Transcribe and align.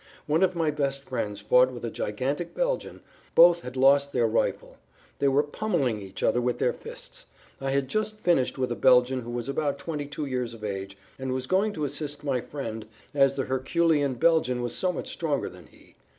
One 0.25 0.41
of 0.41 0.55
my 0.55 0.71
best 0.71 1.03
friends 1.03 1.41
fought 1.41 1.71
with 1.71 1.85
a 1.85 1.91
gigantic 1.91 2.55
Belgian; 2.55 3.01
both 3.35 3.59
had 3.59 3.77
lost 3.77 4.11
their 4.11 4.25
rifle. 4.25 4.77
They 5.19 5.27
were 5.27 5.43
pummeling 5.43 6.01
each 6.01 6.23
other 6.23 6.41
with 6.41 6.57
their 6.57 6.73
fists. 6.73 7.27
I 7.59 7.69
had 7.69 7.87
just 7.87 8.19
finished 8.19 8.57
with 8.57 8.71
a 8.71 8.75
Belgian 8.75 9.21
who 9.21 9.29
was 9.29 9.47
about 9.47 9.77
twenty 9.77 10.07
two 10.07 10.25
years 10.25 10.55
of 10.55 10.63
age, 10.63 10.97
and 11.19 11.33
was 11.33 11.45
going 11.45 11.71
to 11.73 11.85
assist 11.85 12.23
my 12.23 12.41
friend, 12.41 12.87
as 13.13 13.35
the 13.35 13.43
Herculean 13.45 14.15
Belgian 14.15 14.63
was 14.63 14.73
so 14.73 14.91
much 14.91 15.13
stronger 15.13 15.47
than 15.49 15.67
he. 15.67 15.93